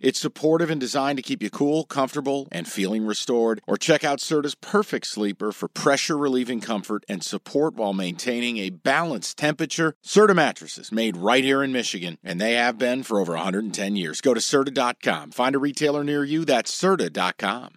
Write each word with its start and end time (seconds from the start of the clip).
It's 0.00 0.18
supportive 0.18 0.70
and 0.70 0.80
designed 0.80 1.18
to 1.18 1.22
keep 1.22 1.42
you 1.42 1.50
cool, 1.50 1.84
comfortable, 1.84 2.48
and 2.50 2.66
feeling 2.66 3.04
restored. 3.06 3.60
Or 3.66 3.76
check 3.76 4.02
out 4.02 4.18
Serta's 4.18 4.54
Perfect 4.54 5.06
Sleeper 5.06 5.52
for 5.52 5.68
pressure 5.68 6.16
relieving 6.16 6.60
comfort 6.60 7.04
and 7.08 7.22
support 7.22 7.74
while 7.74 7.92
maintaining 7.92 8.56
a 8.56 8.70
balanced 8.70 9.36
temperature. 9.36 9.94
Serta 10.04 10.34
mattresses 10.34 10.90
made 10.90 11.16
right 11.16 11.44
here 11.44 11.62
in 11.62 11.70
Michigan, 11.72 12.16
and 12.24 12.40
they 12.40 12.54
have 12.54 12.78
been 12.78 13.02
for 13.02 13.20
over 13.20 13.34
110 13.34 13.96
years. 13.96 14.20
Go 14.20 14.32
to 14.32 14.40
Serta.com. 14.40 15.32
Find 15.32 15.54
a 15.54 15.58
retailer 15.58 16.02
near 16.02 16.24
you. 16.24 16.44
That's 16.44 16.72
Serta.com. 16.72 17.74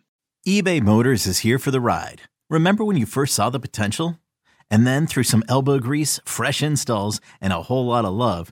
eBay 0.48 0.82
Motors 0.82 1.27
is 1.27 1.40
here 1.40 1.60
for 1.60 1.71
the 1.71 1.82
ride. 1.82 2.21
Remember 2.49 2.85
when 2.85 2.98
you 2.98 3.05
first 3.05 3.34
saw 3.34 3.49
the 3.49 3.60
potential? 3.60 4.18
And 4.71 4.88
then 4.88 5.08
through 5.08 5.24
some 5.24 5.44
elbow 5.48 5.80
grease, 5.80 6.20
fresh 6.26 6.63
installs, 6.63 7.20
and 7.41 7.54
a 7.54 7.63
whole 7.63 7.85
lot 7.85 8.05
of 8.05 8.13
love, 8.13 8.52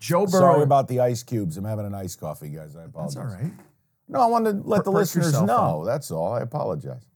Joe 0.00 0.26
Burrow. 0.26 0.40
Sorry 0.40 0.62
about 0.62 0.88
the 0.88 1.00
ice 1.00 1.22
cubes. 1.22 1.56
I'm 1.56 1.64
having 1.64 1.86
an 1.86 1.94
iced 1.94 2.18
coffee, 2.18 2.48
guys. 2.48 2.74
I 2.74 2.84
apologize. 2.84 3.14
That's 3.14 3.34
all 3.34 3.40
right. 3.40 3.52
No, 4.08 4.20
I 4.20 4.26
wanted 4.26 4.62
to 4.62 4.68
let 4.68 4.84
the 4.84 4.90
listeners 4.90 5.40
know. 5.40 5.84
That's 5.84 6.10
all. 6.10 6.32
I 6.32 6.40
apologize. 6.40 7.06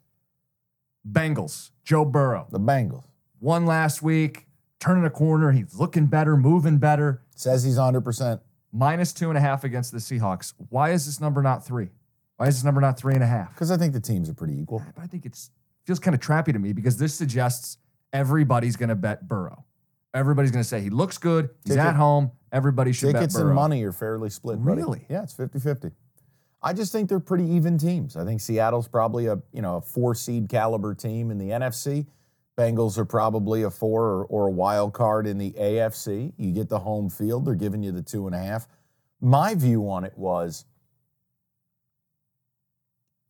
Bengals. 1.11 1.71
Joe 1.83 2.05
Burrow. 2.05 2.47
The 2.51 2.61
Bengals. 2.61 3.05
Won 3.41 3.67
last 3.67 4.03
week, 4.03 4.47
turning 4.79 5.05
a 5.05 5.11
corner. 5.11 5.51
He's 5.53 5.75
looking 5.75 6.07
better, 6.07 6.37
moving 6.37 6.79
better. 6.79 7.23
Says 7.35 7.65
he's 7.65 7.77
100%. 7.79 8.41
Minus 8.73 9.13
two 9.13 9.29
and 9.29 9.39
a 9.39 9.41
half 9.41 9.65
against 9.65 9.93
the 9.93 9.99
Seahawks. 9.99 10.53
Why 10.69 10.91
is 10.91 11.07
this 11.07 11.21
number 11.21 11.43
not 11.43 11.65
three? 11.65 11.89
Why 12.37 12.49
is 12.49 12.57
this 12.57 12.65
number 12.65 12.81
not 12.81 12.99
three 12.99 13.15
and 13.15 13.23
a 13.23 13.27
half? 13.27 13.55
Because 13.55 13.71
I 13.71 13.77
think 13.77 13.93
the 13.93 14.01
teams 14.01 14.29
are 14.29 14.35
pretty 14.35 14.61
equal. 14.61 14.83
But 14.95 15.03
I 15.03 15.07
think 15.07 15.27
it 15.27 15.39
feels 15.85 15.99
kind 15.99 16.15
of 16.15 16.21
trappy 16.21 16.53
to 16.53 16.59
me 16.59 16.73
because 16.73 16.97
this 16.97 17.15
suggests 17.15 17.79
everybody's 18.13 18.77
going 18.77 18.89
to 18.89 18.95
bet 18.95 19.29
Burrow. 19.29 19.65
Everybody's 20.15 20.53
going 20.53 20.63
to 20.63 20.69
say 20.69 20.81
he 20.81 20.91
looks 20.91 21.19
good. 21.19 21.51
He's 21.65 21.75
Ticket- 21.75 21.87
at 21.89 21.97
home. 21.97 22.31
Everybody 22.53 22.93
should 22.93 23.13
bet 23.13 23.23
Tickets 23.23 23.35
Burrow. 23.35 23.47
and 23.49 23.57
money 23.57 23.83
are 23.83 23.91
fairly 23.93 24.31
split. 24.31 24.65
buddy. 24.65 24.77
Really? 24.81 25.07
Yeah, 25.11 25.25
it's 25.25 25.35
50-50. 25.35 25.91
I 26.63 26.73
just 26.73 26.93
think 26.93 27.09
they're 27.09 27.21
pretty 27.21 27.45
even 27.51 27.77
teams. 27.77 28.17
I 28.17 28.25
think 28.25 28.41
Seattle's 28.41 28.89
probably 28.89 29.27
a 29.27 29.39
you 29.53 29.61
know 29.61 29.77
a 29.77 29.81
four 29.83 30.15
seed 30.15 30.49
caliber 30.49 30.95
team 30.95 31.31
in 31.31 31.37
the 31.37 31.51
NFC. 31.51 32.07
Bengals 32.57 32.97
are 32.97 33.05
probably 33.05 33.65
a 33.65 33.71
four 33.71 34.05
or, 34.05 34.25
or 34.27 34.47
a 34.47 34.51
wild 34.51 34.95
card 34.95 35.27
in 35.27 35.37
the 35.37 35.51
AFC. 35.53 36.33
You 36.39 36.53
get 36.53 36.71
the 36.71 36.79
home 36.79 37.11
field; 37.11 37.45
they're 37.45 37.55
giving 37.55 37.83
you 37.83 37.93
the 37.93 38.01
two 38.01 38.27
and 38.27 38.35
a 38.35 38.39
half. 38.39 38.67
My 39.21 39.55
view 39.55 39.91
on 39.91 40.05
it 40.05 40.17
was, 40.17 40.65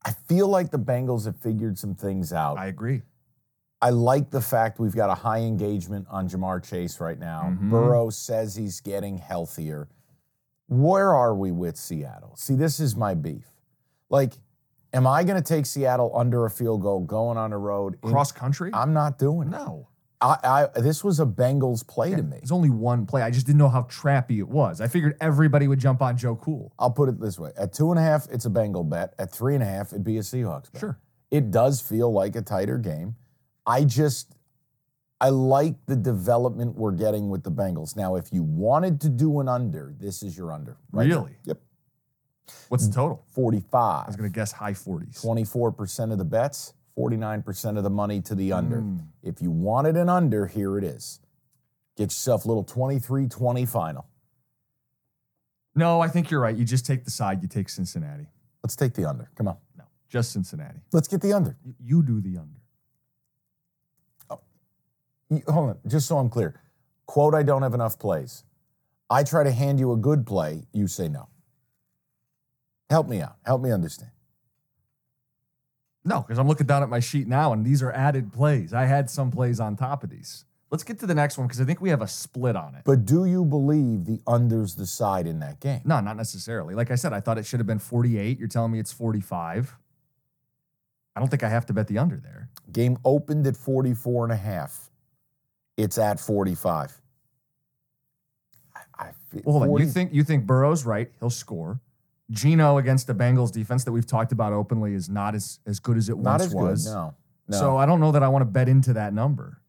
I 0.04 0.12
feel 0.28 0.47
like 0.47 0.70
the 0.70 0.78
Bengals 0.78 1.25
have 1.25 1.37
figured 1.37 1.76
some 1.78 1.94
things 1.94 2.32
out. 2.32 2.58
I 2.58 2.66
agree. 2.66 3.03
I 3.84 3.90
like 3.90 4.30
the 4.30 4.40
fact 4.40 4.78
we've 4.80 4.94
got 4.96 5.10
a 5.10 5.14
high 5.14 5.40
engagement 5.40 6.06
on 6.08 6.26
Ja'Marr 6.28 6.62
Chase 6.64 7.00
right 7.00 7.18
now. 7.18 7.42
Mhm. 7.52 7.68
Burrow 7.70 8.08
says 8.08 8.54
he's 8.56 8.80
getting 8.80 9.18
healthier. 9.18 9.88
Where 10.68 11.14
are 11.14 11.34
we 11.34 11.52
with 11.52 11.76
Seattle? 11.76 12.32
See, 12.36 12.54
this 12.54 12.80
is 12.80 12.96
my 12.96 13.14
beef. 13.14 13.52
Like, 14.08 14.38
am 14.94 15.06
I 15.06 15.22
going 15.24 15.36
to 15.36 15.46
take 15.46 15.66
Seattle 15.66 16.10
under 16.16 16.46
a 16.46 16.50
field 16.50 16.80
goal 16.80 17.00
going 17.00 17.36
on 17.36 17.50
the 17.50 17.58
road? 17.58 17.98
in- 18.02 18.10
Cross 18.10 18.32
country? 18.32 18.70
I'm 18.72 18.92
not 18.94 19.18
doing 19.18 19.48
it. 19.48 19.50
no. 19.50 19.88
I, 20.20 20.68
I, 20.74 20.80
this 20.80 21.04
was 21.04 21.20
a 21.20 21.26
Bengals 21.26 21.86
play 21.86 22.14
to 22.14 22.22
me. 22.22 22.38
It's 22.40 22.52
only 22.52 22.70
one 22.70 23.04
play. 23.04 23.20
I 23.20 23.30
just 23.30 23.44
didn't 23.44 23.58
know 23.58 23.68
how 23.68 23.82
trappy 23.82 24.38
it 24.38 24.48
was. 24.48 24.80
I 24.80 24.86
figured 24.88 25.18
everybody 25.20 25.68
would 25.68 25.80
jump 25.80 26.00
on 26.00 26.16
Joe 26.16 26.34
Cool. 26.36 26.72
I'll 26.78 26.92
put 26.92 27.10
it 27.10 27.20
this 27.20 27.38
way: 27.38 27.50
at 27.58 27.74
two 27.74 27.90
and 27.90 27.98
a 27.98 28.02
half, 28.02 28.26
it's 28.30 28.46
a 28.46 28.50
Bengal 28.50 28.84
bet. 28.84 29.12
At 29.18 29.30
three 29.30 29.52
and 29.52 29.62
a 29.62 29.66
half, 29.66 29.92
it'd 29.92 30.02
be 30.04 30.16
a 30.16 30.22
Seahawks 30.22 30.72
bet. 30.72 30.80
Sure. 30.80 30.98
it 31.30 31.50
does 31.50 31.82
feel 31.82 32.10
like 32.10 32.36
a 32.36 32.40
tighter 32.42 32.78
game. 32.78 33.16
I 33.66 33.84
just 33.84 34.34
I 35.20 35.30
like 35.30 35.76
the 35.86 35.97
development 35.97 36.76
we're 36.76 36.92
getting 36.92 37.30
with 37.30 37.44
the 37.44 37.50
Bengals. 37.50 37.97
Now, 37.97 38.16
if 38.16 38.32
you 38.32 38.42
wanted 38.42 39.00
to 39.02 39.08
do 39.08 39.41
an 39.41 39.48
under, 39.48 39.94
this 39.98 40.22
is 40.22 40.36
your 40.36 40.52
under. 40.52 40.76
right. 40.92 41.08
Really? 41.08 41.36
Yep. 41.44 41.60
What's 42.69 42.86
the 42.86 42.94
total? 42.94 43.25
45. 43.28 44.04
I 44.04 44.06
was 44.06 44.16
going 44.16 44.30
to 44.30 44.34
guess 44.34 44.52
high 44.52 44.72
40s. 44.72 45.25
24% 45.25 46.12
of 46.12 46.19
the 46.19 46.25
bets, 46.25 46.75
49% 46.98 47.78
of 47.78 47.84
the 47.84 47.91
money 47.91 48.20
to 48.20 48.34
the 48.34 48.52
under. 48.52 48.82
Mm. 48.82 49.06
If 49.22 49.41
you 49.41 49.50
wanted 49.50 49.96
an 49.96 50.10
under, 50.10 50.46
here 50.46 50.76
it 50.76 50.84
is. 50.84 51.20
Get 51.96 52.04
yourself 52.04 52.44
a 52.44 52.48
little 52.48 52.64
23-20 52.64 53.66
final. 53.66 54.06
No, 55.75 56.00
I 56.00 56.08
think 56.08 56.31
you're 56.31 56.41
right. 56.41 56.54
You 56.54 56.64
just 56.64 56.84
take 56.84 57.04
the 57.04 57.10
side. 57.10 57.41
You 57.41 57.48
take 57.48 57.69
Cincinnati. 57.69 58.26
Let's 58.62 58.76
take 58.76 58.94
the 58.94 59.08
under. 59.08 59.31
Come 59.36 59.48
on. 59.48 59.56
No, 59.78 59.84
just 60.08 60.32
Cincinnati. 60.32 60.81
Let's 60.92 61.08
get 61.08 61.20
the 61.20 61.32
under. 61.32 61.56
You 61.82 62.02
do 62.02 62.20
the 62.20 62.36
under. 62.36 62.60
Hold 65.48 65.70
on, 65.70 65.78
just 65.86 66.06
so 66.06 66.18
I'm 66.18 66.28
clear. 66.28 66.60
Quote, 67.06 67.34
I 67.34 67.42
don't 67.42 67.62
have 67.62 67.74
enough 67.74 67.98
plays. 67.98 68.44
I 69.10 69.22
try 69.22 69.44
to 69.44 69.50
hand 69.50 69.78
you 69.78 69.92
a 69.92 69.96
good 69.96 70.26
play, 70.26 70.66
you 70.72 70.86
say 70.86 71.08
no. 71.08 71.28
Help 72.90 73.08
me 73.08 73.20
out. 73.20 73.36
Help 73.44 73.62
me 73.62 73.70
understand. 73.70 74.10
No, 76.04 76.20
because 76.20 76.38
I'm 76.38 76.46
looking 76.46 76.66
down 76.66 76.82
at 76.82 76.88
my 76.88 77.00
sheet 77.00 77.26
now, 77.26 77.52
and 77.52 77.64
these 77.64 77.82
are 77.82 77.90
added 77.92 78.32
plays. 78.32 78.74
I 78.74 78.84
had 78.84 79.08
some 79.08 79.30
plays 79.30 79.58
on 79.58 79.76
top 79.76 80.04
of 80.04 80.10
these. 80.10 80.44
Let's 80.70 80.82
get 80.82 80.98
to 81.00 81.06
the 81.06 81.14
next 81.14 81.38
one 81.38 81.46
because 81.46 81.60
I 81.60 81.64
think 81.64 81.80
we 81.80 81.90
have 81.90 82.02
a 82.02 82.08
split 82.08 82.56
on 82.56 82.74
it. 82.74 82.82
But 82.84 83.06
do 83.06 83.24
you 83.24 83.44
believe 83.44 84.06
the 84.06 84.20
under's 84.26 84.74
the 84.74 84.86
side 84.86 85.26
in 85.26 85.38
that 85.38 85.60
game? 85.60 85.80
No, 85.84 86.00
not 86.00 86.16
necessarily. 86.16 86.74
Like 86.74 86.90
I 86.90 86.96
said, 86.96 87.12
I 87.12 87.20
thought 87.20 87.38
it 87.38 87.46
should 87.46 87.60
have 87.60 87.66
been 87.66 87.78
48. 87.78 88.38
You're 88.38 88.48
telling 88.48 88.72
me 88.72 88.80
it's 88.80 88.92
45. 88.92 89.76
I 91.14 91.20
don't 91.20 91.28
think 91.28 91.44
I 91.44 91.48
have 91.48 91.64
to 91.66 91.72
bet 91.72 91.86
the 91.86 91.98
under 91.98 92.16
there. 92.16 92.50
Game 92.72 92.98
opened 93.04 93.46
at 93.46 93.56
44 93.56 94.24
and 94.24 94.32
a 94.32 94.36
half. 94.36 94.90
It's 95.76 95.98
at 95.98 96.20
45. 96.20 97.00
I, 98.74 98.80
I 98.98 99.04
feel 99.30 99.42
Well, 99.44 99.52
hold 99.52 99.62
on. 99.64 99.68
40 99.68 99.84
You 99.84 99.90
think 99.90 100.14
you 100.14 100.24
think 100.24 100.46
Burrow's 100.46 100.84
right? 100.84 101.10
He'll 101.20 101.30
score. 101.30 101.80
Geno 102.30 102.78
against 102.78 103.06
the 103.06 103.14
Bengals 103.14 103.52
defense 103.52 103.84
that 103.84 103.92
we've 103.92 104.06
talked 104.06 104.32
about 104.32 104.52
openly 104.52 104.94
is 104.94 105.08
not 105.10 105.34
as, 105.34 105.60
as 105.66 105.78
good 105.78 105.96
as 105.96 106.08
it 106.08 106.16
not 106.16 106.40
once 106.40 106.42
as 106.44 106.54
was. 106.54 106.86
good? 106.86 106.92
No. 106.92 107.14
No. 107.48 107.58
So 107.58 107.76
I 107.76 107.84
don't 107.84 108.00
know 108.00 108.12
that 108.12 108.22
I 108.22 108.28
want 108.28 108.40
to 108.42 108.46
bet 108.46 108.68
into 108.68 108.94
that 108.94 109.12
number. 109.12 109.60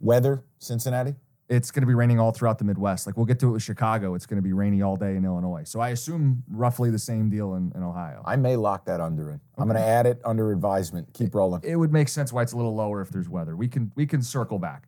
Weather, 0.00 0.42
Cincinnati? 0.58 1.14
It's 1.50 1.70
going 1.70 1.80
to 1.82 1.86
be 1.86 1.94
raining 1.94 2.20
all 2.20 2.30
throughout 2.30 2.58
the 2.58 2.64
Midwest. 2.64 3.06
Like 3.06 3.16
we'll 3.16 3.26
get 3.26 3.38
to 3.40 3.48
it 3.48 3.52
with 3.52 3.62
Chicago. 3.62 4.14
It's 4.14 4.26
going 4.26 4.36
to 4.36 4.42
be 4.42 4.52
rainy 4.52 4.82
all 4.82 4.96
day 4.96 5.16
in 5.16 5.24
Illinois. 5.24 5.62
So 5.64 5.80
I 5.80 5.90
assume 5.90 6.42
roughly 6.50 6.90
the 6.90 6.98
same 6.98 7.30
deal 7.30 7.54
in, 7.54 7.72
in 7.74 7.82
Ohio. 7.82 8.22
I 8.26 8.36
may 8.36 8.56
lock 8.56 8.84
that 8.86 9.00
under 9.00 9.30
in. 9.30 9.40
I'm 9.56 9.64
going 9.64 9.80
to 9.80 9.86
add 9.86 10.04
it 10.06 10.20
under 10.24 10.52
advisement. 10.52 11.12
Keep 11.14 11.34
rolling. 11.34 11.62
it 11.64 11.76
would 11.76 11.92
make 11.92 12.08
sense 12.08 12.32
why 12.32 12.42
it's 12.42 12.52
a 12.52 12.56
little 12.56 12.74
lower 12.74 13.00
if 13.00 13.10
there's 13.10 13.28
weather. 13.28 13.56
We 13.56 13.68
can 13.68 13.92
we 13.94 14.06
can 14.06 14.22
circle 14.22 14.58
back. 14.58 14.87